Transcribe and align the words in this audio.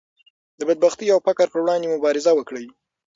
د 0.59 0.61
بدبختۍ 0.69 1.07
او 1.11 1.19
فقر 1.27 1.47
پر 1.51 1.59
وړاندې 1.63 1.87
مبارزه 1.95 2.31
وکړئ. 2.35 2.65